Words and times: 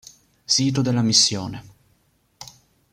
Sito 0.45 0.81
della 0.81 1.03
Missione 1.03 1.63